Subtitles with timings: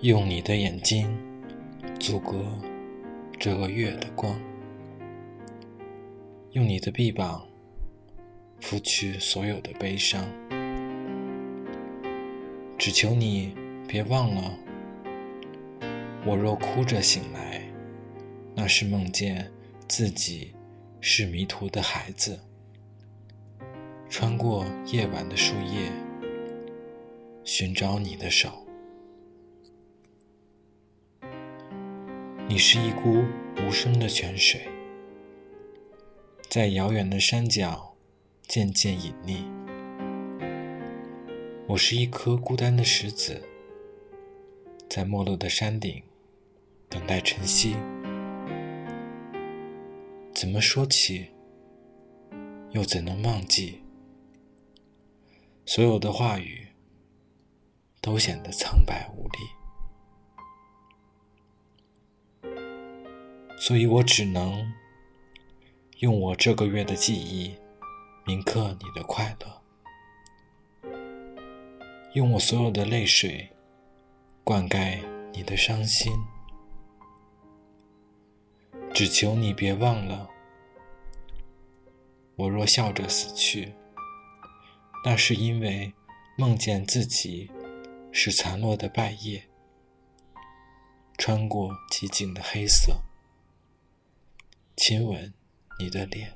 [0.00, 1.08] 用你的眼睛
[1.98, 2.56] 阻隔
[3.36, 4.32] 这个月的光，
[6.52, 7.44] 用你的臂膀
[8.60, 10.24] 拂去所有的悲伤。
[12.78, 13.56] 只求你
[13.88, 14.56] 别忘了，
[16.24, 17.60] 我若哭着醒来，
[18.54, 19.50] 那是梦见
[19.88, 20.54] 自己
[21.00, 22.38] 是迷途的孩子，
[24.08, 25.90] 穿过夜晚的树叶，
[27.42, 28.67] 寻找你的手。
[32.50, 33.26] 你是一股
[33.58, 34.66] 无声的泉水，
[36.48, 37.94] 在遥远的山脚
[38.46, 39.44] 渐渐隐匿。
[41.66, 43.42] 我是一颗孤单的石子，
[44.88, 46.02] 在没落的山顶
[46.88, 47.76] 等待晨曦。
[50.32, 51.26] 怎么说起，
[52.70, 53.82] 又怎能忘记？
[55.66, 56.68] 所有的话语
[58.00, 59.27] 都显得苍白无。
[63.60, 64.72] 所以我只能
[65.98, 67.54] 用我这个月的记忆
[68.24, 70.90] 铭刻你的快乐，
[72.14, 73.50] 用我所有的泪水
[74.44, 75.00] 灌溉
[75.32, 76.12] 你的伤心。
[78.94, 80.30] 只求你别忘了，
[82.36, 83.74] 我若笑着死去，
[85.04, 85.92] 那是因为
[86.36, 87.50] 梦见自己
[88.10, 89.44] 是残落的败叶，
[91.16, 93.02] 穿过寂静的黑色。
[94.88, 95.34] 亲吻
[95.78, 96.32] 你的脸。